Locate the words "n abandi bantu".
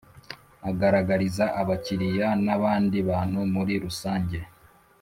2.45-3.39